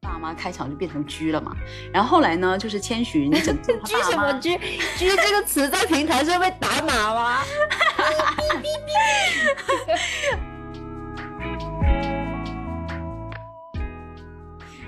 [0.00, 1.56] 爸妈开场就变成居了嘛，
[1.92, 4.56] 然后后来呢，就是千寻整 居什么居？
[4.96, 7.42] 居 这个词在平台上被打码吗？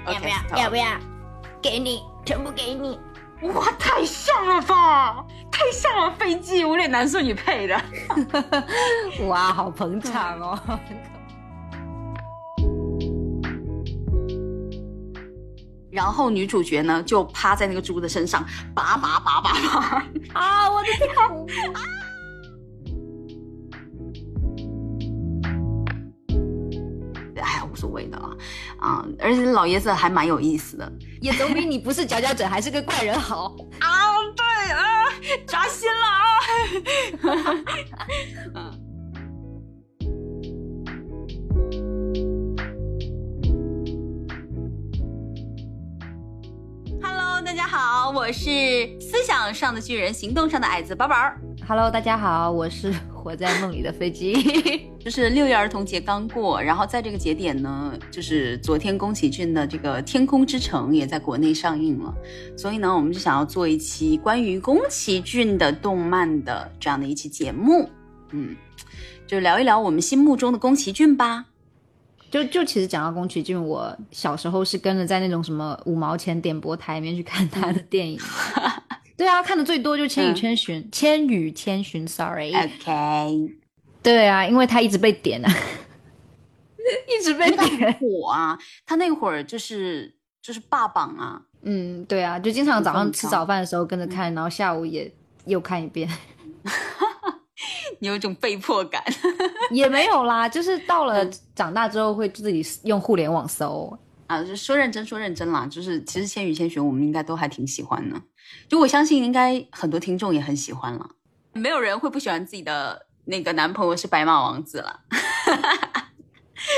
[0.07, 0.59] 要不要？
[0.65, 0.87] 要不要？
[1.61, 3.01] 给你，全部给你。
[3.41, 5.25] 哇，太像了吧！
[5.51, 7.81] 太像了，飞机有点难受，你配的。
[9.27, 10.61] 哇，好捧场哦。
[15.91, 20.05] 然后女主角呢，就趴在那个猪的身上，拔拔拔拔拔。
[20.35, 21.09] 啊，我的天！
[21.73, 21.81] 啊！
[29.29, 34.17] 而且老爷子还蛮有意思的，也总比你不是佼佼者还是个怪人好 啊！
[34.35, 35.05] 对啊，
[35.47, 36.07] 扎心了
[37.31, 37.55] 啊！
[38.57, 38.73] 嗯。
[47.03, 51.15] Hello，大家好，我是思想上的巨人，行动上的矮子宝宝。
[51.69, 52.95] Hello，大家好，我是。
[53.29, 54.33] 活在梦里的飞机，
[54.99, 62.15] 就是六一儿童节刚过，然后在这个节点呢，就是昨天宫崎骏的这个《天空之城》也在国内上映了，
[62.57, 67.87] 所以呢，我们就想要做一期关于宫崎骏的动漫的这样的一期节目，
[68.31, 68.57] 嗯，
[69.27, 71.45] 就聊一聊我们心目中的宫崎骏吧。
[72.31, 78.19] 就就其实讲到宫崎骏，我小时候是跟着在那种什么五毛钱点播台里面去看他的电影。
[79.19, 83.57] 对啊，看的最多就《千与千寻》，《千与千寻》，Sorry，OK。
[84.01, 85.53] 对啊，因为他一直被点啊，
[87.09, 88.57] 一直被 点火啊。
[88.87, 91.43] 他那会儿就是就是霸榜啊。
[91.63, 95.13] 嗯，对啊，就经常早上吃早饭的时候跟着看，然后下午也
[95.47, 96.09] 又看一遍。
[97.99, 99.03] 你有一种被迫感。
[99.73, 103.99] 也没有啦，就是到了长大之后会自己用互联网搜
[104.29, 104.45] 啊。
[104.45, 108.17] 就说认真说认真啦，就是其实《千与千寻》我们应该都还挺喜欢的。
[108.69, 111.11] 就我相信，应该很多听众也很喜欢了。
[111.53, 115.01] 没有人会不喜欢自己的那个男朋友是白马王子了。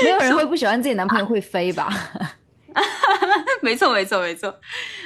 [0.03, 1.89] 没有人会不喜欢自己男朋友会飞吧？
[3.61, 4.55] 没错，没错，没错。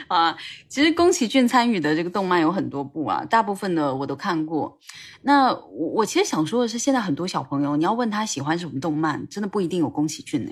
[0.07, 0.37] 啊，
[0.67, 4.77] 其实宫崎骏参与的这个动漫有很多部啊，大部分的我都看过。
[5.23, 10.51] 那我我其实想说的是，现在很多小朋友，你要问他喜欢什么动漫，真的不一定有宫崎骏呢。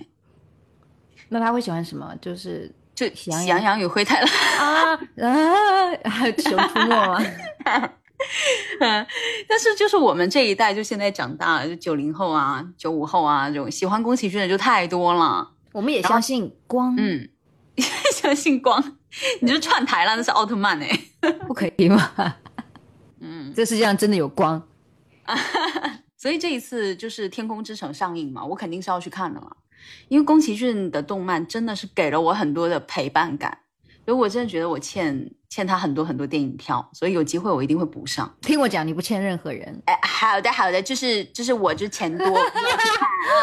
[1.30, 2.16] 那他会喜欢什么？
[2.20, 2.74] 就是。
[2.96, 7.18] 就喜羊羊与灰太狼啊啊，还有熊出没吗？
[8.80, 9.06] 嗯，
[9.50, 15.52] 但是就是我们这一代，就现在长大了，就九零后啊、九五后啊，这种喜欢宫崎骏的就太多了。
[15.74, 17.28] 我们也相信光，嗯，
[18.14, 18.98] 相信光，
[19.42, 21.00] 你就串台了，那是奥特曼哎，
[21.48, 22.12] 不可以吗？
[23.20, 24.62] 嗯，这世界上真的有光，
[26.18, 29.58] 所以这一次就是《天空之城》上映嘛，我肯定是要去看的了。
[30.08, 33.60] 因为宫崎骏的动漫真的是给了我很多的陪伴感，
[34.06, 38.34] 所以我真的觉得我欠欠他很多很多电影票，所以有机会我一定会补上。
[38.42, 39.82] 听我讲，你不欠任何人。
[39.86, 42.28] 哎，好的好的，就是就是我就钱多，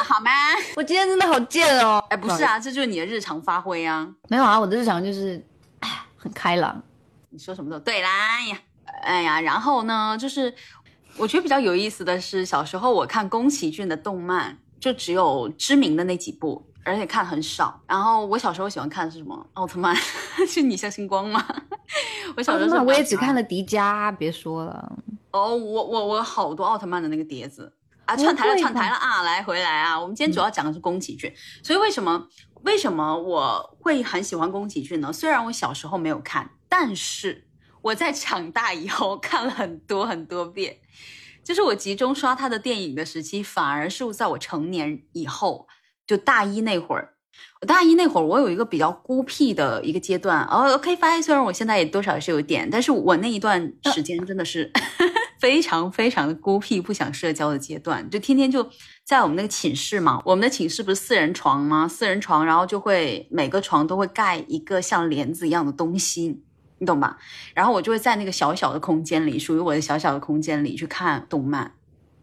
[0.05, 0.31] 好吗？
[0.77, 2.05] 我今天真的好贱哦。
[2.11, 4.09] 哎，不是啊，这就是你的日常发挥啊。
[4.29, 5.45] 没有啊，我的日常就是
[5.81, 6.83] 哎很开朗。
[7.31, 8.59] 你说什么都对啦呀，
[9.03, 10.53] 哎呀，然后呢，就是
[11.17, 14.59] 我觉得比较有意思的是，小时候我看宫崎骏的动漫。
[14.81, 17.81] 就只有知名的那几部，而且看很少。
[17.87, 19.47] 然后我小时候喜欢看的是什么？
[19.53, 19.95] 奥特曼，
[20.49, 21.47] 是你像星光吗？
[22.37, 24.93] 我小时候我也只看了迪迦，别说了。
[25.33, 27.73] 哦，我我我好多奥特曼的那个碟子
[28.07, 29.23] 啊，串台了串台了啊！
[29.23, 30.01] 来回来啊！
[30.01, 31.33] 我们今天主要讲的是宫崎骏，
[31.63, 32.27] 所以为什么
[32.63, 35.13] 为什么我会很喜欢宫崎骏呢？
[35.13, 37.47] 虽然我小时候没有看，但是
[37.83, 40.79] 我在长大以后看了很多很多遍。
[41.51, 45.67] 就是我集中刷他的电影的时期，反而是在我成年以后，
[46.07, 47.15] 就大一那会儿。
[47.61, 50.45] 我大一那会儿，我有一个比较孤僻的一个阶段。
[50.45, 54.71] 哦，OK，发现虽然我现在也多少是有点，但是我那一段时间真的是
[55.41, 58.09] 非常非常的孤僻，不想社交的阶段。
[58.09, 58.71] 就天天就
[59.05, 61.89] 在我们那个寝室嘛，我们的寝室不是四人床吗？
[61.89, 66.45] 四人床，然后就会每个床都会盖一个像帘子一样的东西。
[66.81, 67.19] 你懂吧？
[67.55, 71.75] 然后我就会在那个小小的空间里，属于我的小小的空间里去看动漫，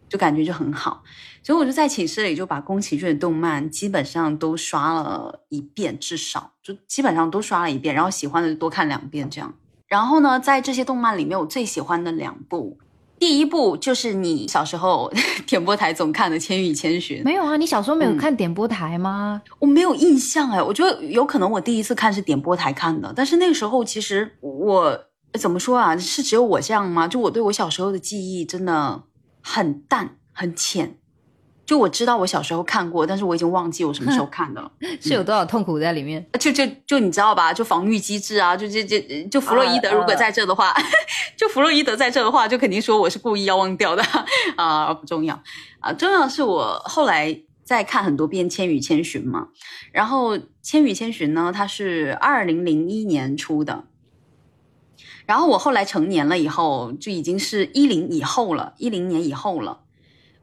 [0.09, 1.03] 就感觉就很好。
[1.43, 7.93] 所以我就在寝室里就把宫崎骏的动漫基本上都刷了一遍，至少就基本上都刷了一遍。
[7.93, 9.53] 然后喜欢的就多看两遍这样。
[9.87, 12.79] 然后呢，在这些动漫里面，我最喜欢的两部
[13.19, 15.11] 第一部就是你小时候
[15.47, 17.21] 点播台总看的《千与千寻》。
[17.23, 19.41] 没有啊，你小时候没有看点播台吗？
[19.59, 24.99] 我没有印象哎，我觉得有可能我第一次看是点播台看的，但是那个时候其实我
[25.33, 25.97] 怎么说啊？
[25.97, 27.07] 是只有我这样吗？
[27.07, 29.03] 就我对我小时候的记忆真的
[29.41, 30.97] 很淡很浅。
[31.67, 34.71] 就我知道我小时候看过，但是我已经忘记我什么时候看的了。
[35.01, 36.25] 是有多少痛苦在里面？
[36.39, 37.53] 就就就你知道吧？
[37.53, 40.73] 就防御机制啊，就这这就弗洛伊德如果在这的话，
[41.35, 44.03] 就弗洛伊德在这的话，就肯定说我是故意要忘掉的
[44.55, 45.37] 啊，不重要
[45.81, 49.49] 啊，重要是我后来再看很多遍《千与千寻》嘛。
[49.91, 53.83] 然后《千与千寻》呢，它是二零零一年出的，
[55.25, 59.81] 然后我后来成年了以后，就已经是一零以后了，一零年以后了。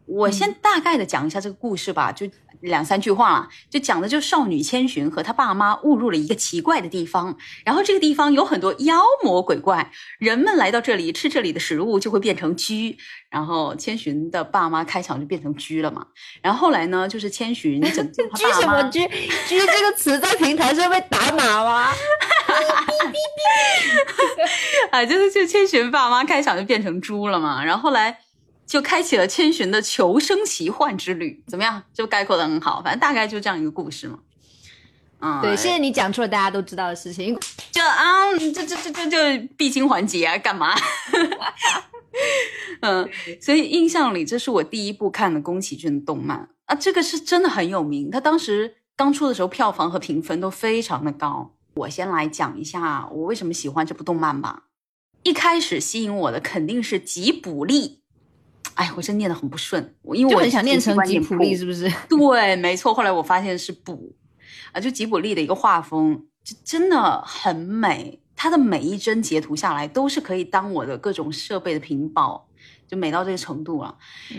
[0.06, 2.26] 我先大概的讲一下这个故事吧，就
[2.60, 12.96] 两三句话，就讲的就少女千寻和她爸妈误入了一个奇怪的地方，然后这个地方有很多妖魔鬼怪，人们来到这里吃这里的食物就会变成蛆，
[13.30, 16.06] 然后千寻的爸妈开场就变成蛆了嘛，
[16.42, 19.08] 然后后来呢，就是千寻拯救蛆什么蛆？
[19.08, 19.10] 蛆
[19.48, 21.88] 这个词在平台上被打码吗？
[24.90, 28.23] 啊，就是就千寻爸妈开场就变成猪了嘛，然后后来。
[28.66, 31.82] 就开启了千寻的求生奇幻之旅，怎么样？
[31.92, 34.18] 就概括的很好，反正大概就这样一个故事嘛。
[35.20, 37.34] 嗯，对，现在你讲出了大家都知道的事情，
[37.70, 40.74] 就啊，这这这这就必经环节啊，干嘛？
[42.80, 43.08] 嗯，
[43.40, 51.54] 所以印象里这是我第一部看的宫崎骏的动漫啊，这个是真的很有名，他当时刚出的时候票房和评分都非常的高。
[51.74, 54.64] 我先来讲一下我为什么喜欢这部动漫吧。
[55.24, 58.03] 一开始吸引我的肯定是吉卜力。
[58.74, 61.90] 哎，我真念的很不顺，因为我很想念成吉卜力，是不是？
[62.08, 62.92] 对，没错。
[62.92, 64.12] 后来我发现是补
[64.72, 68.20] 啊，就吉卜力的一个画风，就真的很美。
[68.36, 72.48] 它的每一帧截图下来，都是可以当我的各种设备的屏保，
[72.88, 73.96] 就美到这个程度了。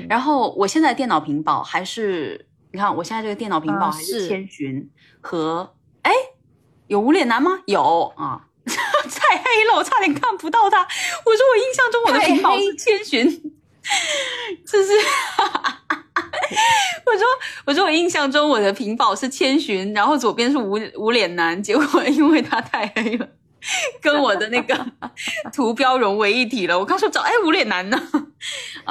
[0.10, 4.90] 然后我现在电脑屏保还是，你看我现在这个电脑屏保还是千寻
[5.22, 6.12] 和哎，
[6.88, 7.62] 有无脸男吗？
[7.68, 10.82] 有啊， 太黑了，我差点看不到他。
[10.82, 13.54] 我说我印象中我的屏保是千寻。
[14.66, 14.92] 就是，
[17.06, 17.26] 我说，
[17.66, 23.28] 我说，我印象中我的屏保是千寻，然后左边是无无脸男，结果因为他太黑了，
[24.02, 24.86] 跟我的那个
[25.54, 26.78] 图标融为一体了。
[26.78, 28.02] 我刚说找哎无脸男呢，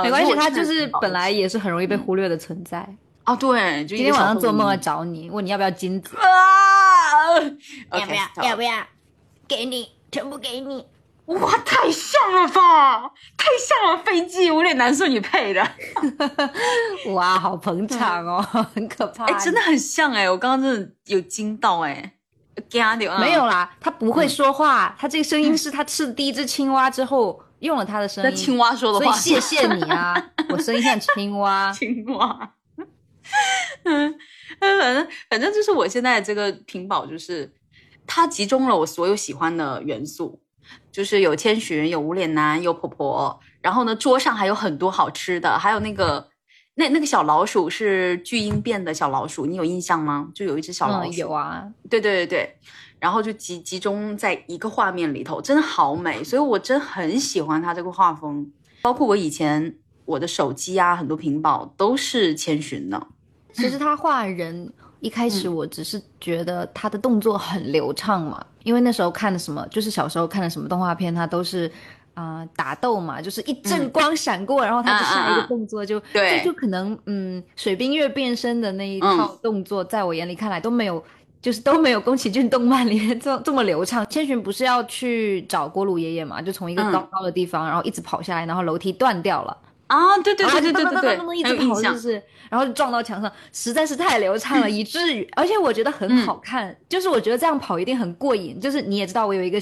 [0.03, 2.87] 没关系，他就是本来也是很容易被忽略的存在
[3.27, 3.37] 哦。
[3.37, 7.35] 对，就今天晚上做梦要找你，问你要不要金子啊？
[7.93, 8.49] 要不要？
[8.49, 8.87] 要不要？
[9.49, 10.87] 给你，全部给你。
[11.27, 13.11] 哇，太像了吧！
[13.37, 15.67] 太像了，飞机我有点难受，你配的。
[17.15, 18.43] 哇，好捧场哦，
[18.75, 19.25] 很可怕。
[19.25, 22.15] 哎，真的很像哎，我刚刚真的有惊到哎。
[23.19, 28.37] 没有啦，他不会说话，他这个声音是他吃了第一只青蛙之后 用了他的声音。
[28.37, 30.15] 青蛙说的话，所以谢谢你啊，
[30.51, 31.73] 我声音像青蛙。
[31.73, 32.55] 青蛙。
[33.83, 34.15] 嗯，
[34.61, 37.53] 反正反正就是我现在这个屏保，就是
[38.07, 40.41] 它集中了我所有喜欢的元素。
[40.95, 46.29] 就是有千寻，有无脸男，有婆婆，然后呢，桌上还有很多好吃的，还有那个
[46.77, 50.29] 那那个小老鼠是巨婴变的小老鼠，你有印象吗？
[50.33, 52.57] 就有一只小老鼠，有啊，对对对对，
[53.01, 58.49] 然后就集集中在一个画面里头，真的好美，所以我真很喜欢它这个画风，
[58.81, 59.75] 包括我以前
[60.05, 63.09] 我的手机啊，很多屏保都是千寻的。
[63.53, 64.73] 其实他画人。
[65.01, 71.71] 一开始我只是觉得他的动作很流畅嘛，因为那时候看的什么，就是小时候看的什么动画片，他都是
[72.15, 81.03] 啊打斗嘛，就是一阵光闪过，然后他就下一个动作就对，就可能嗯水冰月变身的那一套动作，在我眼里看来都没有，
[81.43, 84.07] 就是都没有宫崎骏动漫里面这这么流畅。
[84.09, 89.55] 千寻不是要去找锅炉爷爷嘛，就从一个高高的地方，然后一直跑下来，然后楼梯断掉了。
[89.87, 98.59] 啊，对对对对对对对，一直跑就是，然后撞到墙上，实在是太流畅了，以至于，而且我觉得很好看，就是我觉得这样跑一定很过瘾。
[98.61, 99.59] 就是你也知道，我有一个，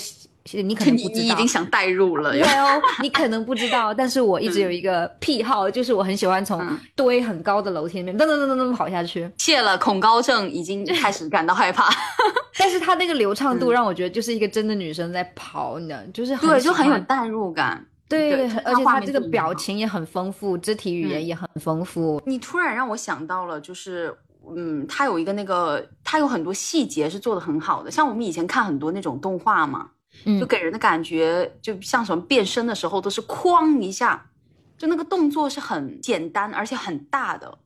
[0.63, 6.65] 你可能不知道，你已经想代入了，对哦，你可能不知道， 但是我一直有一个癖好，就是我很喜欢从
[6.95, 9.31] 堆很高的楼梯里面噔噔噔噔噔跑下去。
[9.39, 11.89] 谢了，恐高症已经开始感到害怕，
[12.59, 17.85] 但是他那个流畅度让我觉得就是一个真的女生在跑，你知道，就是对，就很有代入感。
[18.13, 22.23] 对，而且他这个表情也很丰富，肢体语言也很丰富。
[22.27, 24.17] 你突然让我想到了，就是
[24.55, 27.91] 嗯，他有一个那个，他有很多细节是做的很好的。
[27.91, 29.91] 像我们以前看很多那种动画嘛，
[30.39, 34.31] 就给人的感觉就像什么变身的时候都是哐一下，
[34.77, 37.59] 就那个动作是很简单而且很大的。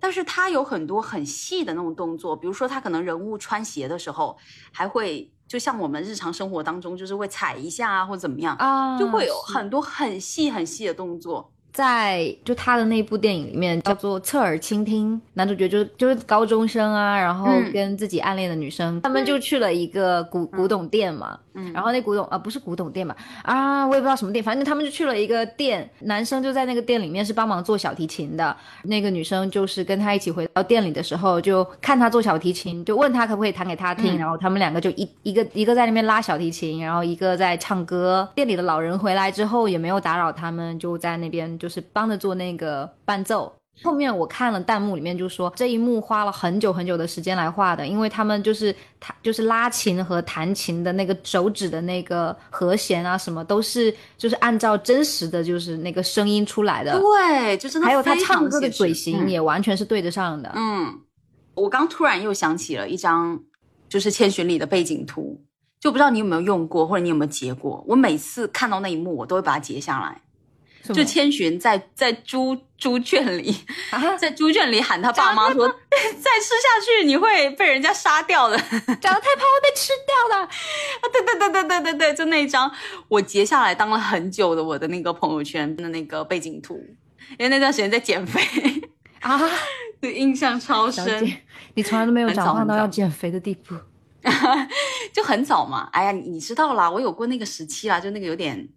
[0.00, 4.36] 但是他有很多很细的那种动作，比如说他可能人物穿鞋的时候
[4.72, 5.32] 还会。
[5.52, 11.52] 就像我们日常生活当中，就是会踩一下啊，或者怎么样啊，就会有很多很细很细的动作。
[11.74, 38.28] 在就他的那部电影里面叫做《侧耳倾听》，男主角就就是高中生啊，然后跟自己暗恋的女生，他们就去了一个古古董店嘛，嗯，然后那古董啊不是古董店吧，啊我也不知道什么店，反正他们就去了一个店，男生就在那个店里面是帮忙做小提琴的，那个女生就是跟他一起回到店里的时候，就看他做小提琴，就问他可不可以弹给他听，然后他们两个就一一个一个在那边拉小提琴，然后一个在唱歌。
[38.34, 41.52] 店里的老人回来之后也没有打扰他们，就在那边。
[41.58, 43.52] 就是帮着做那个伴奏。
[43.82, 56.96] 后面我看了弹幕里面就说这一幕花了很久很久的时间来画的，因为他们就是弹就是拉琴和弹琴的那个手指的那个和弦啊什么都是就是按照真实的就是那个声音出来的。
[57.00, 60.52] 对，就是还有他唱歌的嘴型也完全是对得上的。
[60.54, 61.00] 嗯，
[61.54, 63.40] 我刚突然又想起了一张
[63.88, 65.42] 就是千寻里的背景图，
[65.80, 67.84] 就不知道你有没有用过或者你有没有截过。
[67.88, 70.20] 我每次看到那一幕，我都会把它截下来。
[70.82, 73.54] 就千寻在在猪猪圈里，
[74.18, 78.58] 在猪圈里喊他爸妈说：“再吃下去你会被人家杀掉的，
[79.00, 80.42] 长得太胖会被吃掉的。
[80.42, 82.68] ”啊，对对对对对对对，就那一张。
[83.06, 86.84] 我截下来当了很久的我的那个朋友圈的那个背景图，
[87.38, 88.40] 因为那段时间在减肥。
[89.20, 89.40] 啊，
[90.00, 91.32] 对，印象超深。
[91.74, 93.76] 你从来都没有长胖到要减肥的地步，
[95.14, 95.88] 就很早嘛。
[95.92, 98.68] 哎呀，你你知道啦，我有过那个时期啦，就那个有点。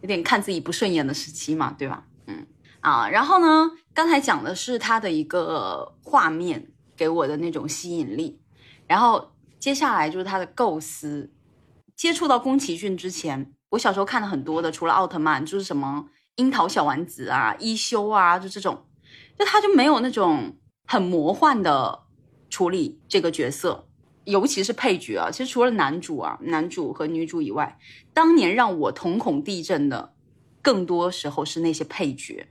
[0.00, 2.06] 有点看自己不顺眼的时期嘛，对吧？
[2.26, 2.46] 嗯
[2.80, 8.40] 啊，然后呢，刚才讲的是他的一个画面给我的那种吸引力，
[8.86, 11.32] 然后接下来就是他的构思。
[11.96, 18.86] 接触到宫崎骏之前，我小时候看的很多的，除了奥特曼，就是什么樱桃小丸子啊、一休啊，就这种，
[19.36, 22.04] 就他就没有那种很魔幻的
[22.48, 23.87] 处理这个角色。
[24.28, 27.78] 尤其是配角啊，其实除了男主啊、男主和女主以外，
[28.12, 30.12] 当年让我瞳孔地震的，
[30.60, 32.46] 更多时候是那些配角。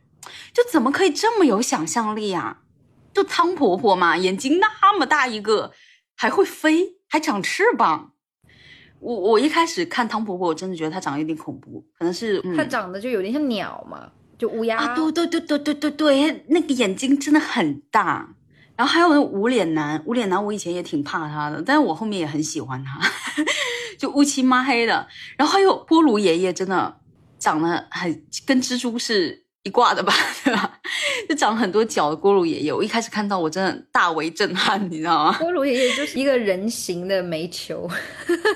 [0.53, 2.63] 就怎么可以这么有想象力啊？
[3.13, 5.71] 就汤婆婆嘛，眼睛那么大一个，
[6.15, 8.13] 还会飞，还长翅膀。
[8.99, 14.77] 我我一开始看汤婆婆，我真的觉得她长得有点恐怖，可能是她长得就有点像鸟嘛，就乌鸦。
[14.77, 18.35] 啊，对对对对对对对，那个眼睛真的很大。
[18.77, 22.99] 然后还有那无脸男，无脸男我以前也挺怕他的，但是我后面也很喜欢他，
[23.97, 25.07] 就乌漆抹黑的。
[25.35, 26.97] 然后还有锅炉爷爷，真的
[27.39, 30.13] 长得很跟蜘蛛是一挂的吧，
[30.45, 30.79] 对吧？
[31.27, 35.35] 就长很多脚的锅炉爷爷，我一开始看到我真的大为震撼，你知道吗？
[35.41, 37.89] 锅炉爷爷就是一个人形的煤球，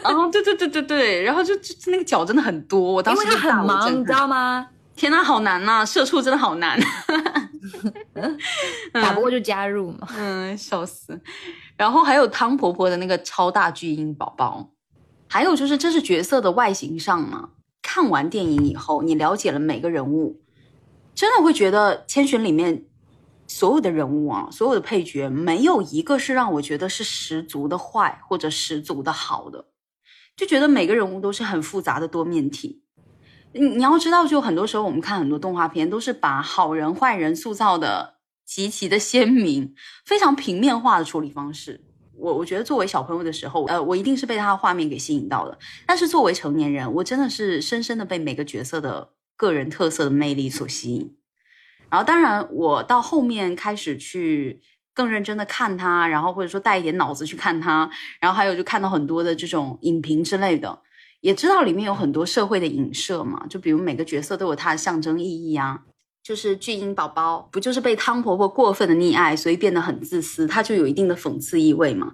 [0.04, 4.68] 然后对对对对对，然后就就那个脚真的很多，我当时就很忙，你知道吗？
[4.96, 5.86] 天呐，好难呐！
[5.86, 6.80] 社畜真的好难，
[8.94, 10.08] 打不过就加入嘛。
[10.16, 11.20] 嗯，笑死。
[11.76, 14.70] 然后还有汤婆婆的那个超大巨婴宝宝，
[15.28, 17.50] 还有就是这是角色的外形上嘛。
[17.82, 20.42] 看完电影以后，你了解了每个人物，
[21.16, 22.86] 真的会觉得《千寻》里面
[23.48, 29.66] 所有的人物啊，所有的配角，没有一个是让我觉得是十足的坏或者十足的好的，
[30.38, 32.81] 就觉得每个人物都是很复杂的多面体。
[33.54, 38.16] 你你要知道，就很多时候我们看很多动画片，都是把好人坏人塑造的
[38.46, 39.74] 极其的鲜明，
[40.06, 41.84] 非常平面化的处理方式。
[42.16, 45.58] 我我觉得作为小朋友的时候，呃，我一定是被他的画面给吸引到的。
[45.88, 51.18] 但是作为成年人，我真的是深深的被每个角色的个人特色的魅力所吸引。
[51.90, 54.62] 然后，当然我到后面开始去
[54.94, 57.90] 更认真的看他，然后或者说带一点脑子去看他，
[58.20, 60.80] 然后还有就看到很多的这种影评之类的。
[61.22, 65.82] 也知道里面有很多社会的影射嘛，就比如每个角色都有它的象征意义啊。
[66.24, 72.14] 就是巨婴宝宝不就是被汤婆婆过分的溺爱，所以变得很自私，它就有一定的讽刺意味嘛。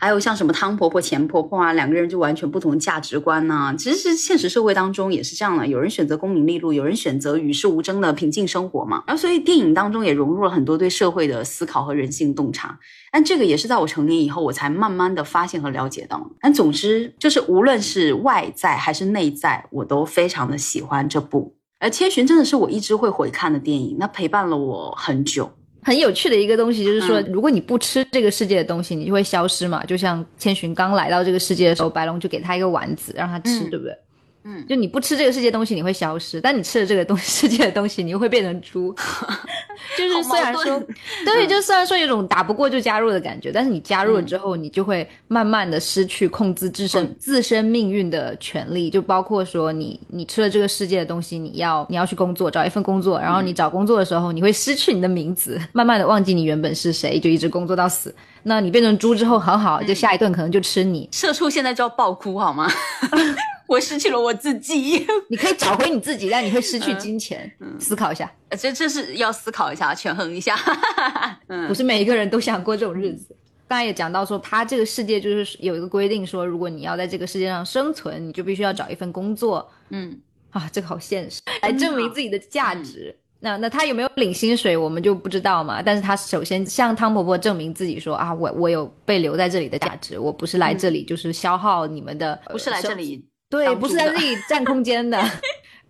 [0.00, 3.74] 还有像什么汤婆婆、钱婆婆啊，两个人就完全不同价值观呐。
[3.76, 9.04] 其实是现实社会当中也是这样的，有人选择功名利禄，有人选择与世无争的平静生活嘛。
[9.06, 12.78] 然后所以电影当中也融入了很多对社会的思考和人性洞察。
[13.12, 16.30] 但这个也是在我成年以后，我才慢慢的发现和了解到。
[16.40, 21.54] 但总之就是无论是外在还是内在，我都非常的喜欢这部。
[21.78, 25.50] 而《千寻》真的是我一直会回看的电影，那陪伴了我很久。
[25.82, 29.84] 很有趣的一个东西就是说，如果你不吃这个世界的东西，你就会消失嘛。
[29.84, 33.96] 就像千寻刚来到这个世界的时候，白龙就给他一个丸子让他吃，对不对？
[34.42, 38.94] 嗯，就你不吃这个世界东西，你会消失；但你吃了这个东 世界的东西，你又会变成猪。
[39.98, 40.82] 就是虽然说，
[41.24, 48.88] 对，就虽然说有种打不过就加入的感觉，但是你加入了之后，你就会慢慢的失去控制自身自身命运的权利。
[48.88, 58.14] 就包括说，你你吃了这个世界的东西，你要你要去工作，找一份工作，然后你找工作的时候，你会失去你的名字，慢慢的忘记你原本是谁，就一直工作到死。
[58.42, 61.08] 那你变成猪之后，很好，就下一顿可能就吃你。
[61.12, 62.70] 社畜现在就要爆哭好吗？
[63.70, 65.06] 我失去了我自己。
[65.30, 67.50] 你可以找回你自己，但你会失去金钱。
[67.78, 70.56] 思考一下，呃这这是要思考一下，权衡一下。
[71.46, 73.36] 嗯不是每一个人都想过这种日子。
[73.68, 80.18] 刚才也讲到说，他这个世界就是有一个规定，说如果你要在这个世界上生存，你就必须要找一份工作嗯，
[80.50, 83.16] 啊，这个好现实， 来证明自己的价值。
[83.42, 85.80] 那那他有没有领薪水，我们就不知道嘛。
[85.80, 95.20] 但是他首先向汤婆婆证明自己说啊，我我有被留在这里的价值，我不是来这里就是消耗你们的，不是来这里对，不是在这里占空间的。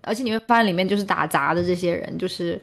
[0.02, 2.58] 而且你会发现里面就是打杂的这些人，就是，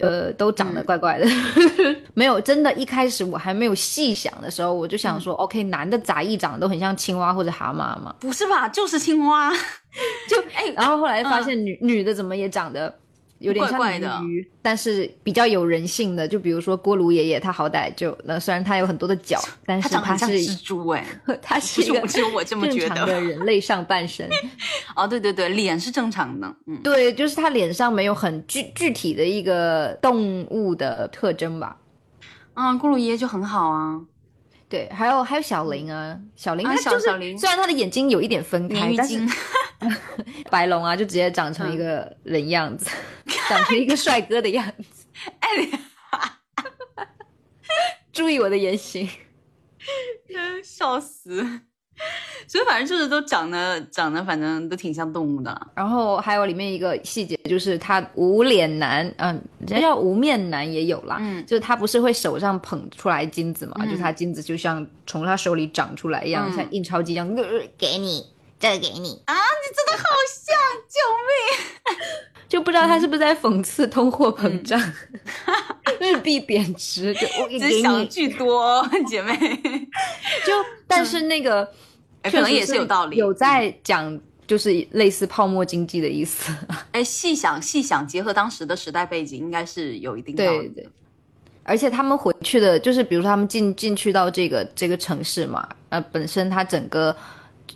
[0.00, 1.26] 呃，都长嗯得怪怪的。
[2.14, 8.14] 没有，真的，一开始我还没有细想的时候，我就想嗯说、o k 男的杂役长得都很像青蛙或者蛤蟆嘛。
[8.18, 8.66] 不是吧？
[8.70, 9.52] 就是青蛙。
[9.52, 12.92] 就 哎然后后来发现女、女的怎么也长得
[13.38, 16.26] 有点像怪怪的鱼，但是比较有人性的。
[16.26, 21.06] 就比如说锅炉爷爷，他好歹就那虽然他有很多的脚，但是他是蜘蛛 哎、
[21.40, 22.94] 他是一个只有我这么觉得。
[22.94, 24.28] 常的人类上半身。
[24.96, 26.52] 哦，对对对，脸是正常的。
[26.66, 31.76] 嗯，对，就是他脸上没有很具具体的一个动物的特征吧。
[32.54, 34.00] 啊，咕噜爷爷就很好啊。
[34.68, 39.20] 对，还有还有小林啊，小林啊他就是、小小林虽然他的眼睛有一点分开，但是
[40.50, 42.90] 白龙啊就直接长成一个人样子，
[43.48, 45.06] 长成一个帅哥的样子。
[45.40, 45.48] 哎，
[48.12, 49.08] 注意我的言行。
[50.62, 51.60] 笑死。
[52.48, 55.68] 所以反正就是都长得长得，反正都挺像动物的。
[55.74, 59.34] 然后还有里面一个细节，就是他无脸男，嗯，
[59.66, 67.44] 人家叫无面男也有啦，嗯就是他不是会手上捧出来金子嘛，嗯就是他金子就像从他手里长出来一样，嗯像印钞机一样，呃
[67.76, 68.24] 给你，
[68.58, 70.04] 这个给你，啊，你真的好
[70.42, 70.56] 像，
[70.88, 71.98] 救命！
[72.48, 74.80] 就不知道他是不是在讽刺通货膨胀，
[76.00, 79.36] 日币贬值，就我 给你想你，巨多，姐妹。
[80.46, 80.52] 就
[80.86, 81.68] 但是那个哎
[82.24, 86.52] 可能也是有道理有在讲就是类似泡沫经济的意思，
[86.92, 90.68] 哎，细想细想，结合当时的时代背景，应该是有一定道理。
[90.68, 90.88] 对对。
[91.64, 97.14] 而且他们回去的，就是比如说他们进进去到这个这个城市嘛，呃，本身它整个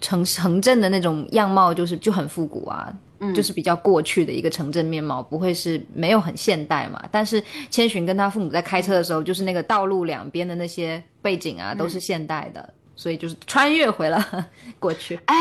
[0.00, 7.04] 城城镇的那种样貌就是就很复古啊，嗯就是比较过去的一个城镇面貌，不会是没有很现代嘛。
[7.10, 14.24] 但是千寻跟他父母在开车的时候，就是那个道路两边的那些背景啊，都是现代的，所以就是穿越回了
[14.78, 15.18] 过去。
[15.24, 15.34] 哎，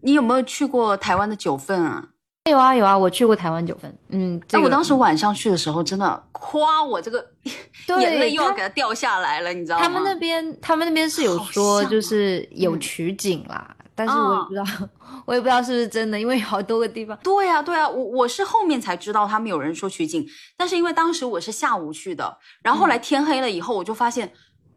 [0.00, 2.08] 你有没有去过台湾的九份啊？
[2.50, 7.24] 有啊有啊，我去过台湾九份，嗯，这哎，个我当时晚上去的时候，真的夸我这个
[8.00, 9.82] 眼泪又要给它掉下来了，你知道吗？
[9.84, 14.88] 他们那边，他们那边是有说，就是有嗯取景啦，但是我也嗯不知道，
[15.26, 17.16] 我也不知道是不是真的，因为好多个地方。
[17.22, 24.32] 对呀、对呀、我我是后面才知道他们有人说取景，但是因为当时我是下午去的，然后后来天黑了以后，我就发现，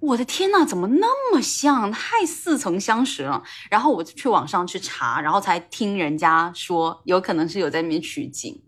[0.06, 3.42] 我的天呐，怎么那么像，太似曾相识了。
[3.70, 8.62] 然后我就去网上去查，然后才听人家说，有可能是有在那边取景，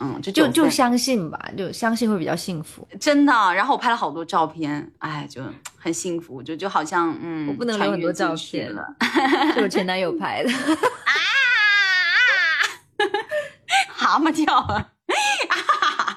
[0.00, 2.86] 嗯，就就就相信吧，就相信会比较幸福。
[3.00, 3.32] 真的。
[3.54, 5.42] 然后我拍了好多照片，哎，就
[5.76, 8.82] 很幸福，就就好像嗯，我不能留很多照片了。
[9.54, 11.12] 是我前男友拍的啊，
[13.92, 14.88] 蛤蟆叫啊！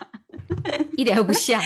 [0.95, 1.59] 一点都不像。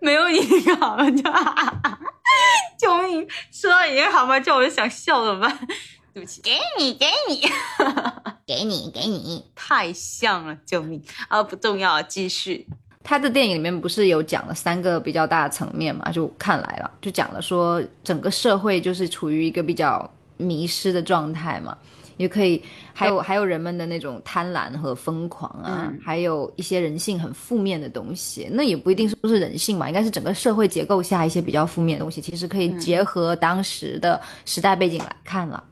[0.00, 1.32] 没有一个蛤蟆叫，
[2.78, 3.26] 救命！
[3.52, 5.58] 说到你那个蛤蟆叫，我就想笑，怎么办？
[6.12, 7.42] 对不起，给你，给你，
[8.46, 9.44] 给你，给你。
[9.54, 11.02] 太像了，救命！
[11.28, 12.66] 啊，不重要，继续。
[13.02, 16.10] 他的电影里面不是有讲了三个比较大的层面嘛？
[16.12, 21.76] 就看来了，就讲了说整个社会就是处于一个比较迷失的状态嘛。
[22.20, 28.46] 也可以，还有还有人们的那种贪婪和疯狂啊，嗯还有一些人性很负面的东西。
[28.52, 35.64] 那也不一定说是人性嘛，应该是整个社会结构下一些比较负面的东西，其实可以结合当时的时代背景来看了。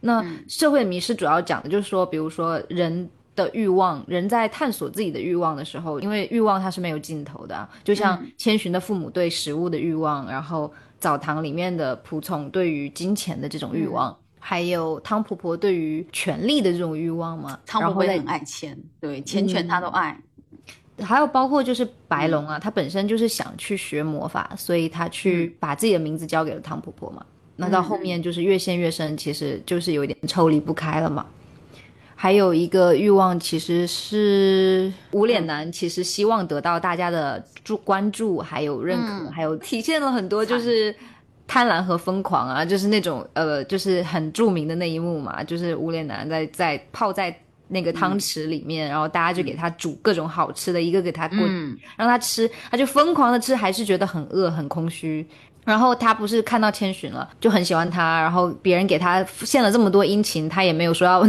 [0.00, 14.16] 那社会的迷失主要讲的就是说，比如说人的欲望，人在探索自己的欲望的时候，因为欲望它是没有尽头的啊、就像千寻的父母对食物的欲望，然后澡堂里面的仆从对于金钱的这种欲望。
[14.48, 20.16] 还有汤婆婆对于权力的这种欲望嘛，然后再汤婆婆也很爱钱，对钱权她都爱。
[21.00, 27.26] 还有包括就是白龙啊，他本身就是想去学魔法，所以她去把自己的名字交给了汤婆婆嘛。
[27.56, 31.26] 那到后面就是越陷越深，其实就是有一点抽离不开了嘛。
[32.14, 39.32] 还有一个欲望，其实是无脸男，其实希望得到大家的注关注，还有认可，嗯。
[39.32, 40.94] 还有体现了很多就是
[41.46, 47.34] 贪婪和疯狂啊，就是那种呃，就是很著名的那一幕嘛，就是无脸男在在泡在
[47.68, 55.26] 那个汤池里面，然后大家就给他煮各种好吃的，一个给他滚，嗯，让他吃，他就疯狂的吃，还是觉得很饿很空虚。
[55.64, 61.26] 然后他不是看到千寻了，就很喜欢他，然后别人给他献了这么多殷勤，他也没有说要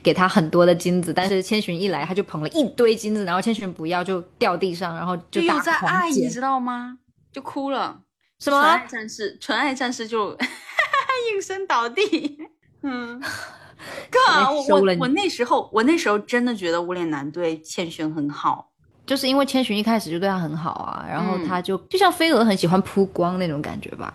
[0.00, 6.98] 给他很多的金子，但是千寻一来，他就捧了一堆金子，然后千寻不要就掉地上，然后就又在爱，你知道吗？
[7.32, 7.98] 就哭了。
[8.40, 8.58] 什么？
[8.60, 10.36] 纯爱战士，纯爱战士就
[11.32, 12.38] 应声倒地。
[12.82, 13.20] 嗯，
[14.10, 18.66] 哥，我我我那时候，我那时候真的觉得无脸男对千寻很好。
[19.06, 24.14] 就是因为千寻一开始就对他很好啊，然后他就就像飞蛾很喜欢扑光那种感觉吧，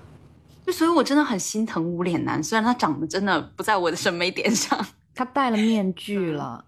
[0.65, 4.79] 就所以我真的很心疼无脸男，虽然他长得真的不在我的审美点上，
[5.13, 6.63] 他戴了面具了，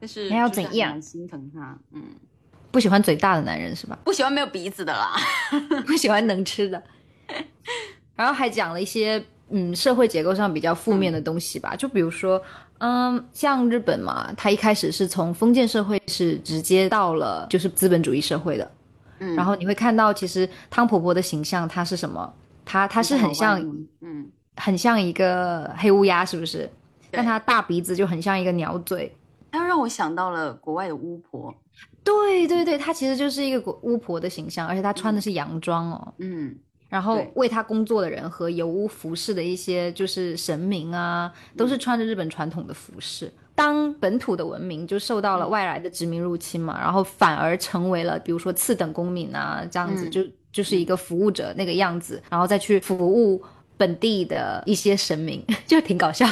[0.00, 1.00] 但是还要怎样？
[1.02, 2.02] 心疼他，嗯，
[2.70, 3.98] 不喜欢嘴大的男人是吧？
[4.04, 5.16] 不喜欢没有鼻子的啦，
[5.86, 6.82] 不喜欢能吃的，
[8.14, 12.42] 然后还讲了一些嗯社会结构上比较负面的东西吧，就比如说。
[12.80, 18.70] 嗯，像日本嘛，它一开始是从封建社会是直接到了就是资本主义社会的，
[19.18, 22.32] 嗯，然后你会看到其实汤婆婆的形象，她是什么？
[22.64, 23.60] 她她是很像，
[24.00, 26.70] 嗯，很像一个黑乌鸦，是不是？
[27.10, 29.12] 但她大鼻子就很像一个鸟嘴，
[29.50, 31.52] 它让我想到了国外的巫婆。
[32.04, 36.56] 对对对，她其实就是一个巫婆的形象，而且她穿的是洋装哦，嗯。
[36.90, 43.30] 然后为他工作的人和油污服饰的一些就是神明啊，都是穿着日本传统的服饰。
[43.54, 53.44] 当本土的文明就受到了外来的殖民入侵嘛，然后反而成为了比如说次等公民啊这样子，就就是一个服务者那个样子，然后再去服务
[53.78, 56.28] 本地的一些神明， 就挺搞笑，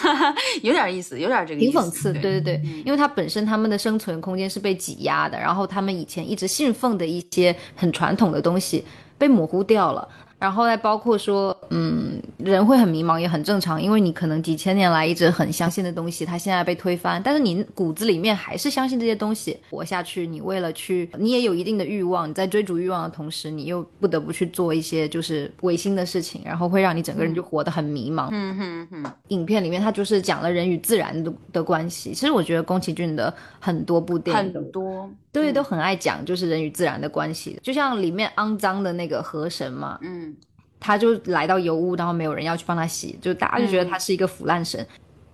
[0.62, 2.12] 有点意思，有点这个挺讽刺。
[2.12, 8.84] 对对对，因为他本身他们的生存空间是被挤压的，然后他们以前一直信奉的一些很传统的东西。
[9.18, 10.08] 被模糊掉了。
[10.36, 28.28] 然后再包括说，嗯，人会很迷茫，也很正常，因为你可能几千年来一直很相信的东西，它现在被推翻，但是你骨子里面还是相信这些东西，活下去，你为了去，你也有一定的欲望，你在追逐欲望的同时，你又不得不去做一些就是违心的事情，然后会让你整个人就活得很迷茫。
[28.32, 29.12] 嗯哼哼。
[29.28, 40.36] 影片里面他就是讲了人与自然的的关系，其实我觉得宫崎骏的很多部电影很多对都很爱讲就是人与自然的关系，就像里面肮脏的那个河神嘛，嗯。
[40.82, 44.84] 他就来到油污，然后没有人要去帮他洗，就大家就觉得他是一个腐烂神。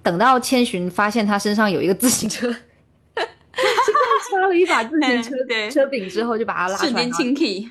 [0.02, 5.34] 等到千寻发现他身上有一个自行车，插了一把自行车
[5.70, 7.11] 车柄之后，就把他拉出来。
[7.11, 7.70] 清理。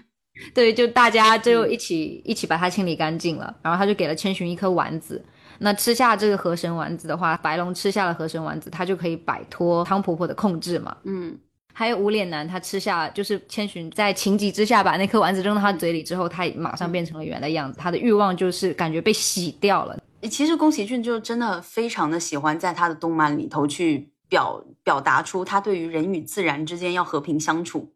[0.53, 3.55] 对，就大家就一起一起把它清理干净了。
[3.61, 5.23] 然后他就给了千寻一颗丸子。
[5.59, 10.95] 那吃下这个河神丸子的话，白龙吃下了河神丸子，他就可以摆脱汤婆婆的控制嘛。
[11.05, 11.35] 嗯。
[11.77, 17.77] 还有无脸男，他吃下就是千寻在情急之下把那颗丸子扔到他嘴里之后，他马上变成了原来的样子。
[17.79, 19.95] 他的欲望就是感觉被洗掉了。
[20.23, 27.87] 其实宫崎骏就真的非常的喜欢在他的动漫里头去表表达出他对于人与自然之间要和平相处。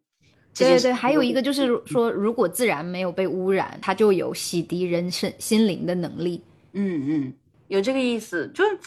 [0.56, 6.39] 对对对，还有一个就是说，如果自然没有被污染，它就有洗涤人身心灵的能力。
[6.74, 7.34] 嗯嗯，
[7.67, 8.78] 有这个意思，就是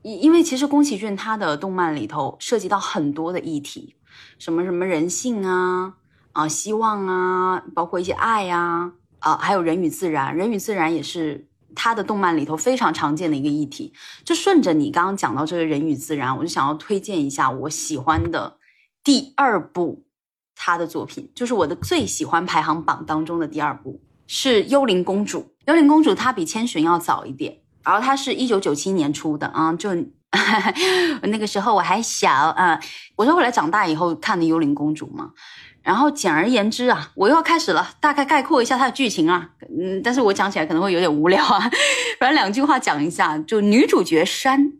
[0.00, 3.94] 因因为其实宫崎骏他的动漫里头涉及到很多的议题。
[4.38, 5.94] 什么什么人性啊
[6.32, 13.92] 啊，希望啊，包括一些爱呀啊，还有人与自然，人与自然也是他的动漫里头非常常见的一个议题。
[14.24, 18.56] 就顺着你刚刚讲到这个人与自然，我就想要推荐一下我喜欢的
[19.02, 20.04] 第二部
[20.54, 25.38] 他的作品，就是我的最喜欢排行榜当中的第二部是《幽灵公主》。
[25.66, 29.90] 《幽灵公主》它比《千寻》要早一点，然后它是一九九七年出的啊，就。
[31.22, 32.80] 那个时候我还小啊，
[33.16, 35.30] 我说后来长大以后看的《幽灵公主》嘛。
[35.82, 39.50] 然后简而言之啊，我又要开始了，大概概括一下它的剧情啊。
[39.62, 41.58] 嗯，但是我讲起来可能会有点无聊啊，
[42.20, 43.38] 反正两句话讲一下。
[43.38, 44.74] 就女主角山，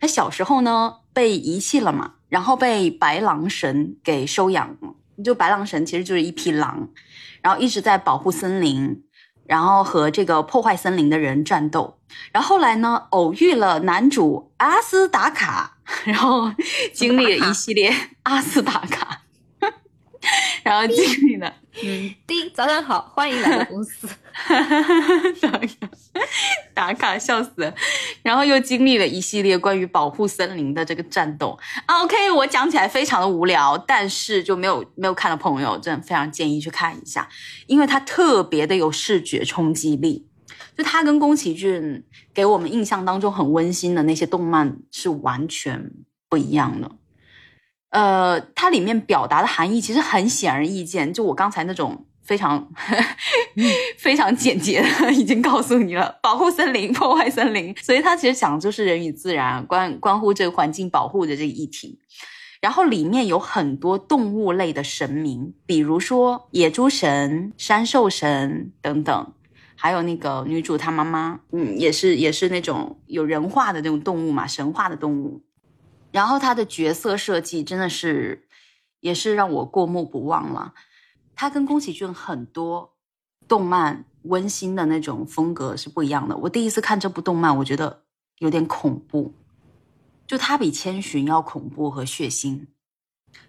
[0.00, 4.94] 她小时候呢被遗弃了嘛，然后被白狼神给收养了。
[5.22, 6.88] 就白狼神其实就是一匹狼，
[7.42, 9.02] 然后一直在保护森林。
[9.46, 11.98] 然后和这个破坏森林的人战斗，
[12.32, 16.52] 然后后来呢，偶遇了男主阿斯达卡， 然后
[16.92, 19.22] 经历了一系列阿斯达卡。
[20.64, 24.08] 然后经历了，嗯， 第一早上好，欢迎来到公司，
[25.40, 25.68] 打卡，
[26.74, 27.72] 打卡，笑死。
[28.22, 31.58] 然后又经历了一系列关于保护森林的这个战斗。
[31.86, 37.28] OK，我讲起来非常的无聊，但是就没有没有看的朋友，真的非常建议去看一下，
[37.66, 40.26] 因为它特别的有视觉冲击力。
[40.76, 45.90] 就它跟宫崎骏给我们印象当中很温馨的那些动漫是完全
[46.28, 46.90] 不一样的。
[47.90, 52.68] 呃，它里面表达的含义其实很显而易见，就我刚才那种非常
[53.96, 61.98] 非常简洁的已经告诉你了，保护森林，破坏森林，所以它其实讲的就是人与自然关关乎这个环境保护的这个议题。
[62.60, 69.32] 然后里面有很多动物类的神明，比如说野猪神、山兽神等等。
[69.78, 75.42] 还有那个女主她妈妈，嗯，也是也是那种有人化的那种动物嘛，神话的动物。
[76.16, 78.48] 然后他的角色设计真的是，
[79.00, 80.72] 也是让我过目不忘了。
[81.34, 82.94] 他跟宫崎骏很多
[83.46, 86.34] 动漫温馨的那种风格是不一样的。
[86.38, 88.04] 我第一次看这部动漫，我觉得
[88.38, 89.34] 有点恐怖，
[90.26, 92.66] 就它比千寻要恐怖和血腥。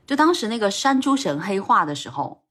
[0.05, 2.43] 就当时那个山猪神黑化的时候。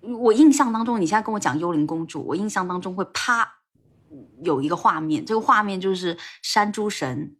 [0.00, 3.60] 我印象当中，你现在跟我讲幽灵公主，我印象当中会啪
[4.42, 7.36] 有一个画面，这个画面就是山猪神，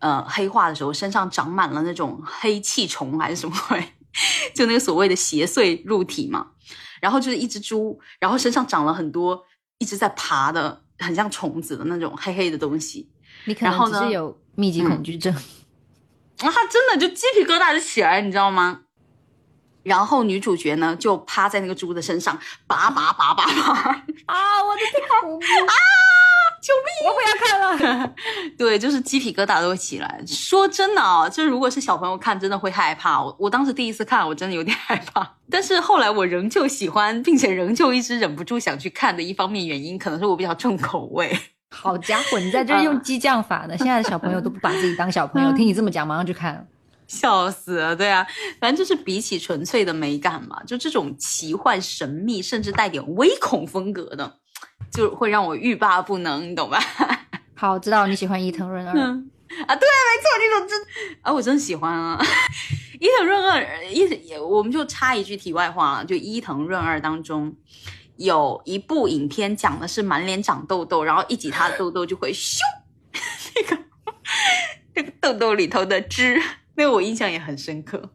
[0.00, 3.94] 呃，黑化的时候身上长满了那种黑气虫还是什么鬼，
[4.54, 6.48] 就那个所谓的邪祟入体嘛。
[7.00, 9.42] 然后就是一只猪，然后身上长了很多
[9.78, 13.10] 一直在爬的，很像虫子的那种黑黑的东西。
[13.46, 18.82] 你可能只是有密集恐惧症啊，真的就鸡皮疙瘩就起来，你知道吗？
[19.82, 23.54] 然后女主角呢，就趴在那个猪的身上，拔拔拔拔拔
[24.26, 24.62] 啊！
[24.62, 25.02] 我的天
[25.66, 25.74] 啊！
[28.60, 30.22] 对，就是鸡皮疙瘩都会起来。
[30.26, 33.18] 说真的啊，就如果是小朋友看，真的会害怕。
[33.18, 35.26] 我我当时第一次看，我真的有点害怕。
[35.50, 41.34] 但是后来我仍旧喜欢，并且仍旧一直忍不住想去看的一方面原因，可能是我比较重口味。
[41.70, 43.74] 好家伙，你在这用 激将法呢？
[43.78, 46.68] 现在的小朋友都不把自己当小朋友， 听你这么讲，马上去看。
[47.08, 48.26] 笑死了，对啊，
[48.60, 54.34] 反正就是比起纯粹的美感嘛，就这种奇幻神秘，甚至带点微恐风格的，
[54.92, 56.78] 就会让我欲罢不能，你懂吧？
[57.60, 59.30] 好，知道你喜欢伊藤润二嗯
[59.66, 59.76] 啊？
[59.76, 60.86] 对，没错，这种真
[61.20, 62.18] 啊，我真喜欢啊！
[62.98, 67.54] 伊藤润二，伊，我们就插一句题外话了，就伊藤润二当中
[68.16, 72.60] 有一部影片讲的是满脸长痘痘，然后一挤他的痘痘就会咻，
[73.54, 73.82] 那个
[74.94, 76.40] 那个痘痘里头的汁。
[76.74, 78.14] 对我印象也很深刻。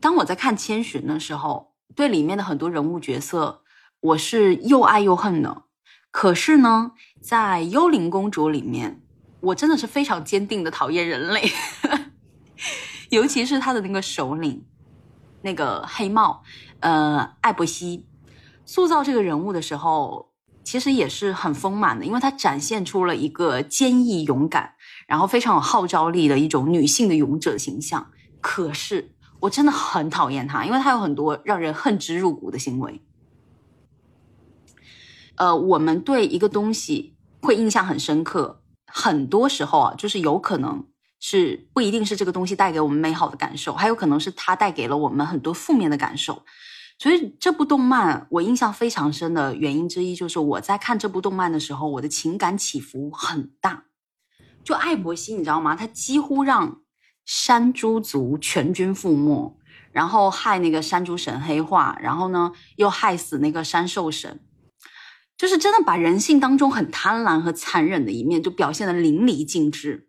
[0.00, 3.62] 当我在看《千寻》的时候，对里面的很多人物角色，
[4.00, 5.62] 我是又爱又恨的。
[6.10, 9.00] 可是呢，在《幽灵公主》里面，
[9.40, 11.50] 我真的是非常坚定的讨厌人类，
[13.10, 14.64] 尤其是他的那个首领，
[15.42, 16.42] 那个黑帽，
[16.80, 18.06] 呃，艾伯西，
[18.66, 20.32] 塑造这个人物的时候，
[20.64, 24.74] 其实也是很丰满的，因为她展现出了一个坚毅勇敢。
[25.06, 33.02] 然后非常有号召力的一种女性的勇者形象，可是我真的很讨厌她，因为她有很多让人恨之入骨的行为。
[35.40, 40.86] 呃，我们对一个东西会印象很深刻，很多时候啊，就是有可能
[41.18, 46.42] 是不一定是这个东西带给我们美好的感受，还有可能是它带给了我们很多负面的感受。
[46.98, 53.84] 所以这部动漫我印象非常深的原因之一，就是我在看这部动漫的时候，我的情感起伏很大。
[54.62, 55.74] 就艾伯西，你知道吗？
[55.74, 56.82] 他几乎让
[57.24, 59.56] 山猪族全军覆没，
[59.90, 64.38] 然后害那个山猪神黑化，然后呢又害死那个山兽神，
[65.40, 70.06] 就是真的把人性当中很贪婪和残忍的一面就表现的淋漓尽致。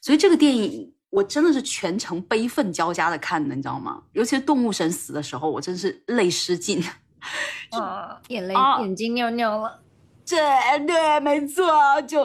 [0.00, 4.00] 所以这个电影我真的是全程悲愤交加的看的，你知道吗？
[4.12, 6.80] 尤其是动物神死的时候，我真是泪失禁，
[7.72, 9.80] 啊，眼泪眼睛尿尿了。
[10.24, 10.38] 对
[10.86, 11.66] 对，没错，
[12.02, 12.24] 就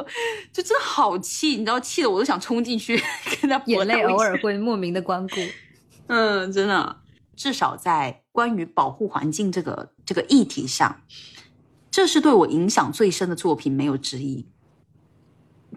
[0.52, 3.02] 就真的好气，你知道，气的我都想冲进去
[3.42, 3.60] 跟他。
[3.66, 5.36] 眼泪偶尔会莫名的光顾，
[6.06, 6.98] 嗯，真的，
[7.36, 11.02] 至少在关于保护环境这个这个议题上，
[11.94, 14.48] 这是对我影响最深的作品，没有之一。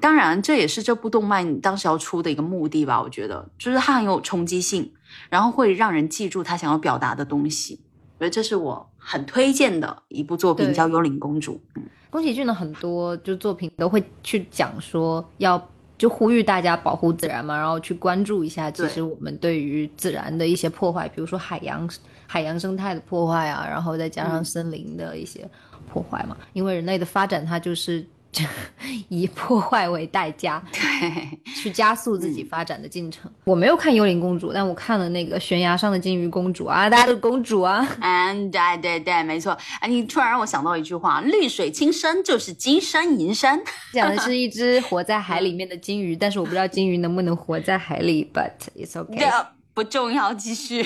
[0.01, 3.03] 当然，这也是这部动漫当时要出的一个目的吧？
[3.03, 4.91] 我觉得，就是它很有冲击性，
[5.29, 7.79] 然后会让人记住他想要表达的东西。
[8.17, 11.53] 所以，这是我很推荐的一部作品，叫《幽灵公主》。
[11.75, 11.83] 嗯。
[12.09, 15.63] 宫崎骏的很多就作品都会去讲说要
[15.99, 21.87] 就呼吁大家保护自然嘛，然后去关注一下其实我们对于自然的一些破坏，比如说海洋
[22.27, 25.47] 海洋生态的破坏啊，然后再加上森林的一些
[25.87, 28.07] 破坏嘛，因为人类的发展它就是。
[29.09, 33.31] 以破坏为代价，对，去加速自己发展的进程。
[33.45, 39.57] 我没有看《幽灵公主》，但我看了那个《悬崖上的金鱼公主》啊，大家的公主啊，嗯，对对对，没错。
[39.81, 43.59] 哎，你突然让我想到一句话：“绿水青山就是金山银山。
[43.95, 49.47] ”讲的是一只活在海里面的金鱼， 但是我不知道金鱼能不能活在海里，but it's okay。
[49.77, 50.83] 不重要，继续。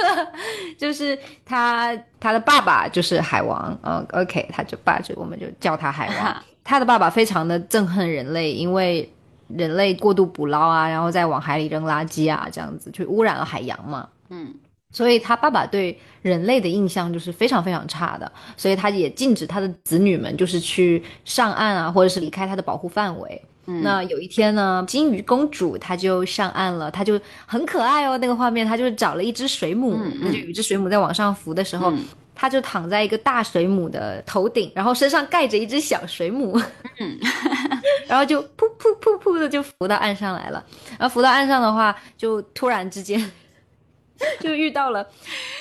[0.78, 6.44] 就是他，他的爸爸就是海王，嗯，OK，他就爸就我们就叫他海王。
[6.64, 9.12] 他的爸爸非常的憎恨人类，因为
[9.48, 14.08] 人类过度捕捞啊，然后再往海里扔垃圾啊，这样子就污染了海洋嘛。
[14.30, 14.54] 嗯，
[14.90, 23.42] 所以他爸爸对人类的印象就是非常非常差的，所以他也禁止他的子女们就是去上岸啊，或者是离开他的保护范围。
[23.82, 31.92] 那有一天呢，金鱼公主她就上岸了，她就很可爱哦，那个画面，她就找了一只水母，那就有一只水母在往上浮的时候。
[32.38, 36.60] 她就躺在一个大水母的头顶，然后身上盖着一只小水母，
[36.98, 37.18] 嗯，
[38.06, 40.62] 然后就噗噗噗噗的就浮到岸上来了。
[40.98, 43.32] 然后浮到岸上的话，就突然之间
[44.38, 45.08] 就遇到了，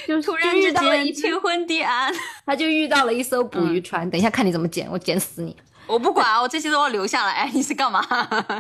[0.05, 2.13] 就突然遇到了一间天昏地暗。
[2.45, 4.09] 他就遇到了一艘捕鱼船。
[4.09, 5.55] 等一下看你怎么剪，我剪死你！
[5.88, 7.32] 我不管啊，我这些都要留下来。
[7.34, 8.02] 哎， 你是干嘛？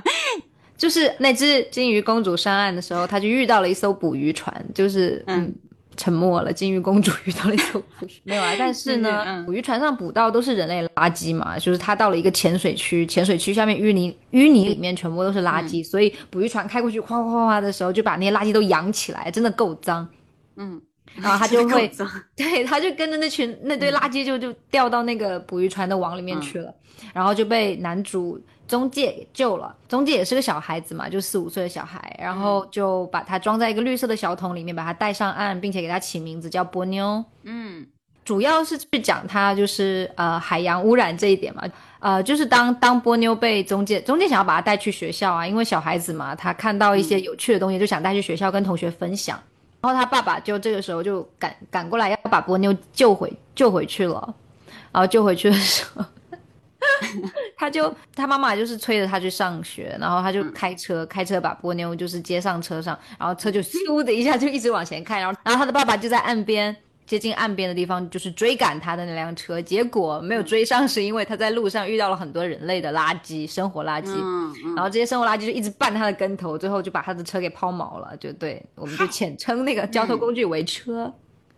[0.77, 5.53] 就是那只金鱼公主上岸的时候，她就遇到了一艘捕鱼船，就是嗯。
[5.97, 8.53] 沉默了，金鱼公主遇到了一艘捕鱼 没有啊？
[8.59, 20.05] 但是呢，嗯捕鱼船上捕到都是人类垃圾嘛，就是它到了一个浅水区，浅水区下面淤泥淤泥里面全部都是垃圾，所以捕鱼船开过去哗哗哗哗的时候，就把那些垃圾都扬起来，真的够脏。
[20.57, 20.81] 嗯，
[21.21, 21.91] 然后他就会
[22.35, 26.73] 对，他就跟着那群那堆垃圾就就掉到那个捕鱼船的网里面去了，
[27.13, 29.75] 然后就被男主中介给救了。
[29.87, 37.23] 中介也是个小孩子嘛，就四五岁的小孩，然后就把他装在一个绿色的小桶里面，把他带上岸，并且给他起名字叫波妞。
[37.43, 37.87] 嗯。
[38.25, 41.61] 主要是去讲他就是呃海洋污染这一点嘛，
[41.99, 49.39] 呃就是当当波妞被中介中介想要把他带去学校啊，因为小孩子嘛，他看到一些有趣的东西就想带去学校跟同学分享，
[49.85, 54.33] 然后他爸爸就这个时候就赶赶过来要把波妞救回救回去了，
[54.91, 56.03] 然后救回去的时候。
[57.57, 74.75] 他就他妈妈就是催着他去上学，然后他就开车、开车把波妞就是接上车上，然后车就咻的一下就一直往前开，然后然后他的爸爸就在岸边接近岸边的地方就是追赶他的那辆车，结果没有追上，是因为他在路上遇到了很多人类的垃圾、生活垃圾，嗯嗯。
[74.75, 81.13] 然后这些生活垃圾就一直绊他的跟头，最后就把他的车给抛锚了，就对，我们就简称那个交通工具为车。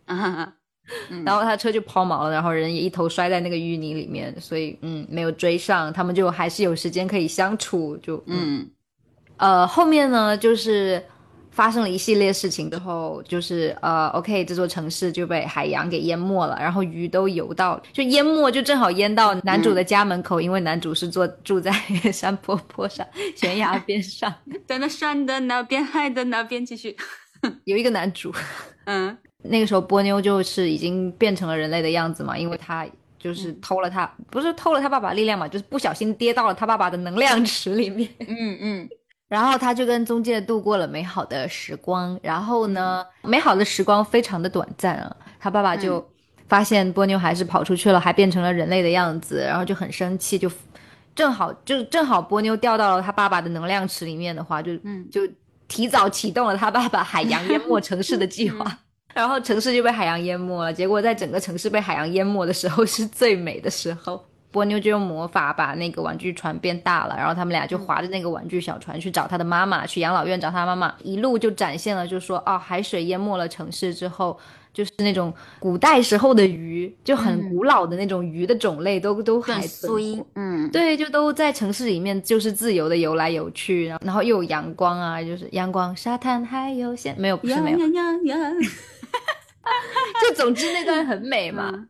[0.05, 0.53] 啊，
[1.25, 8.59] 然后他车就抛锚了，然后人也一头摔在那个淤泥里面，所以嗯没有追上，他们就还是有时间可以相处，就嗯。
[8.59, 8.71] 嗯。
[9.37, 11.03] 呃后面呢就是
[11.57, 21.71] 发生了一系列事情之后，就是呃 OK 这座城市就被海洋给淹没了，然后鱼都游到就淹没就正好淹到男主的家门口，因为男主是坐住在
[22.13, 23.03] 山坡坡上
[23.35, 24.31] 悬崖边上，
[24.67, 26.95] 在那山的那边，海的那边，继续。
[27.65, 28.31] 有一个男主。
[28.85, 32.85] 嗯那个时候波妞就是已经变成了人类的样子嘛，因为他
[33.17, 38.89] 就是偷了他，不是偷了他爸爸力量嘛，就是不小心跌到了他爸爸的能量池里面，嗯嗯
[39.27, 42.17] 然后他就跟中介度过了美好的时光。
[42.21, 46.05] 然后呢，美好的时光非常的短暂啊，他爸爸就
[46.47, 50.49] 发现波妞还是跑出去了，还变成了人类的样子，然后就很生气，就
[51.13, 55.21] 正好就正好波妞掉到了他爸爸的能量池里面的话，就嗯就
[55.67, 58.79] 提早启动了他爸爸海洋淹没城市的计划。
[59.13, 64.23] 然后城市就被海洋淹没了，结果在整个城市被海洋淹没的时候是最美的时候。
[64.57, 70.91] 波妞就用魔法把那个玩具船变大了，然后他们俩就划着那个玩具小船去找他的妈妈，去养老院找他妈妈。
[71.03, 74.35] 一路就展现了，就说哦，海水淹没了城市之后，
[74.73, 80.67] 就是那种古代时候的鱼，就很古老的那种鱼的种类都都还更存衰，嗯。
[80.71, 87.77] 对，就都在城市里面，就是自由的游来游去，然后然后又有阳光啊，就是阳光、沙滩还有现，没有不是没有，
[90.19, 91.69] 就总之那段很美嘛。
[91.71, 91.87] 嗯。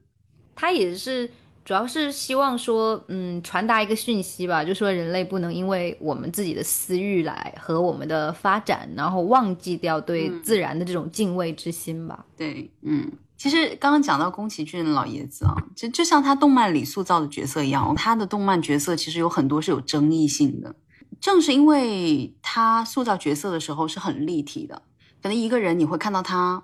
[0.60, 1.30] 他也是
[1.67, 12.25] 主要是希望说，嗯，传达一个讯息吧，就说人类不能因为我们自己的私欲来和我们的发展，然后忘记掉对自然的这种敬畏之心吧。
[12.38, 13.12] 对，嗯。
[13.36, 20.73] 其实刚刚讲到宫崎骏老爷子啊，就就像他动漫里塑造的角色一样，他的动漫角色其实有很多是有争议性的。
[21.19, 24.84] 正是因为他塑造角色的时候是很立体的，
[25.21, 26.63] 可能一个人你会看到他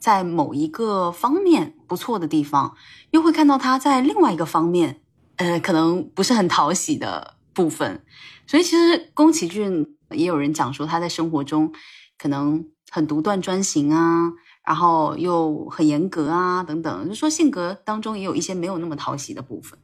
[0.00, 2.74] 在某一个方面不错的地方，
[3.10, 5.00] 又会看到他在另外一个方面，
[5.36, 8.02] 呃，可能不是很讨喜的部分。
[8.46, 11.72] 所以其实宫崎骏也有人讲说他在生活中
[12.18, 14.32] 可能很独断专行啊，
[14.66, 19.78] 然后又很严格啊，等等，就说性格当中也有一些没有那么讨喜的部分。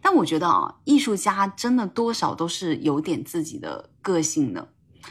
[0.00, 4.68] 但我觉得啊，艺术家真的多少都是有点自己的个性的。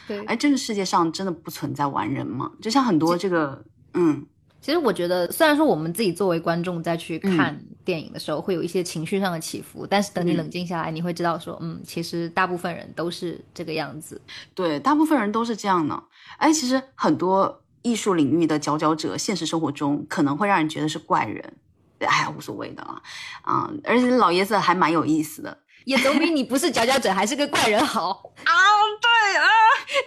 [0.07, 2.51] 对而这个世界上真的不存在完人嘛？
[2.61, 4.25] 就像很多这个，嗯
[4.61, 14.21] 其实我觉得，虽然说我们自己作为观众再去看电影的时候，会有一些情绪上的起伏，但是等你冷静下来，你会知道说，嗯，其实大部分人都是这个样子。
[14.53, 16.03] 对，大部分人都是这样的。
[16.37, 21.57] 哎，其实很多艺术领域的佼佼者，现实生活中可能会让人觉得是怪人，
[21.97, 23.01] 哎呀，无所谓的了
[23.41, 23.67] 啊。
[23.83, 28.23] 而且老爷子还蛮有意思的也总比你不是佼佼者还是个怪人好。
[28.43, 28.53] 啊。
[29.01, 29.47] 对啊，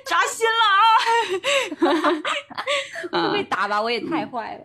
[0.05, 1.91] 扎心了
[3.11, 3.33] 啊！
[3.33, 3.81] 会被打吧？
[3.81, 4.61] 我也太坏了。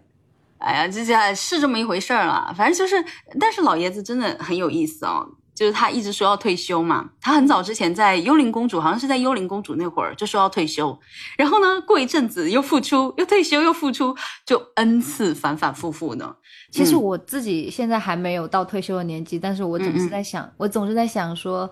[0.60, 2.54] 哎呀，这下是这么一回事儿了。
[2.56, 3.04] 反正就是，
[3.40, 5.28] 但是老爷子真的很有意思哦。
[5.56, 7.10] 就是他一直说要退休嘛。
[7.22, 10.98] 他很早之前在《幽灵公主》，好像是在《幽灵公主》那会儿就说要退休，
[11.38, 16.38] 然后呢，过一阵子又复出，又退休，又复出，就 N 次反反复复的。
[16.72, 21.70] 其实我自己现在还没有到退休的年纪，但是我总是在想，我总是在想说，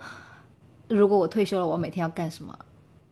[0.87, 2.57] 如果我退休了，我每天要干什么？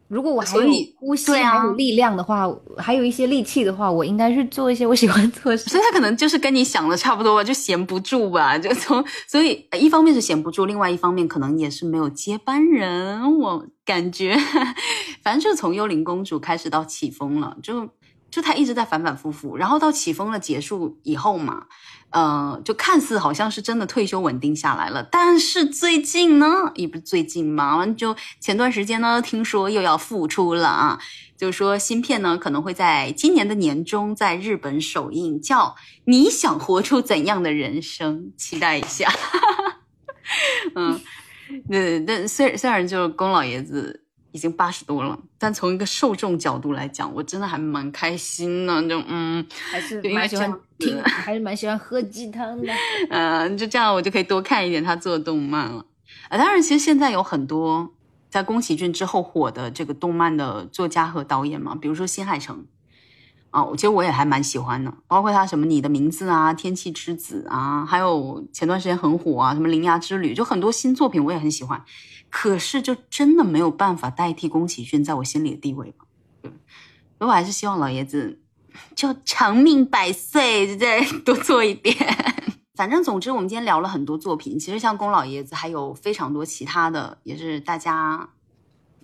[0.07, 5.67] 如果我还有呼吸，还有力量的话，还有一些力气的话，我应该去做一些我喜欢做的事。
[5.67, 13.39] 所以他可能就是跟你想的差不多吧，就闲不住吧，就从所以一方面是闲不住，另外一方面可能也是没有接班人。
[13.39, 14.37] 我感觉，
[15.23, 17.89] 反正就是从幽灵公主开始到起风了，就
[18.35, 21.67] 就他一直在反反复复，然后到起风了结束以后嘛。
[22.09, 30.99] 呃，就看似好像是真的退休稳定下来了，但是最近呢，也不是最近嘛，就前段时间呢，听说又要复出了啊，
[31.37, 35.67] 就是说新片呢可能会在今年的年中在日本首映，叫
[36.05, 39.09] 《你想活出怎样的人生》，期待一下。
[40.75, 40.99] 嗯，
[41.69, 44.04] 那那虽虽然就是宫老爷子。
[44.35, 48.85] 已经八十多了，但从一个受众角度来讲，我真的还蛮开心呢。
[48.85, 52.67] 就嗯，还是蛮喜欢听，还是蛮喜欢喝鸡汤的。
[53.09, 55.85] 嗯，就这样，我就可以多看一点他做的动漫了。
[56.27, 57.93] 啊，当然，其实现在有很多
[58.29, 62.65] 在宫崎骏之后火的这个动漫的作家和导演嘛，比如说新海诚
[63.51, 64.93] 啊，其实我也还蛮喜欢的。
[65.07, 71.81] 包括他什么《你的名字》啊，《天气之子》啊，还有前段时间很火啊，什么《铃芽之旅》，就很多新作品我也很喜欢。
[72.37, 76.05] 可是，就真的没有办法代替宫崎骏在我心里的地位吗？
[77.17, 78.41] 所以我还是希望老爷子
[78.93, 81.95] 就长命百岁，再多做一点。
[82.75, 84.59] 反正，总之，我们今天聊了很多作品。
[84.59, 88.29] 其实，像宫老爷子，还有非常多其他的，也是大家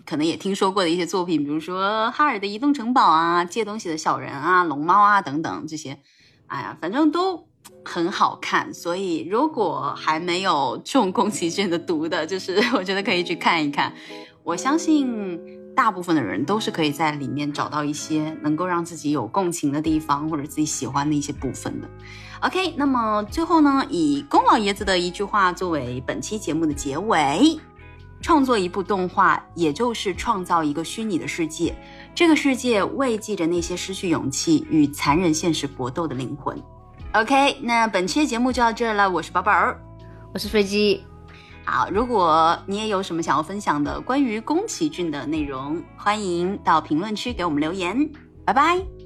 [0.06, 5.98] 可能也听说过的一些作品，比如说哈尔的移动城堡啊，借东西的小人啊，龙猫啊等等这些。
[6.48, 7.48] 哎呀，反正都。
[7.84, 13.94] 很好看，所以如果还没有中宫崎骏的毒的， 就是我觉得可以去看一看。
[14.44, 15.40] 我相信
[15.76, 21.88] 大部分的人都是可以在里面找到一些能够让自己有共情的地方，或者自己喜欢的一些部分的。
[22.42, 27.60] OK，那么最后呢，以宫老爷子的一句话作为本期节目的结尾：
[28.20, 31.76] 创作一部动画，也就是创造一个虚拟的世界，
[32.16, 36.60] 这个世界慰藉着那些失去勇气与残忍现实搏斗的灵魂。
[37.14, 39.10] OK，那本期的节目就到这儿了。
[39.10, 39.78] 我是宝宝儿，
[40.34, 41.04] 我是飞机。
[41.66, 48.10] 好，如果你也有什么想要分享的关于宫崎骏的内容，欢迎到评论区给我们留言。
[48.46, 49.01] 拜拜。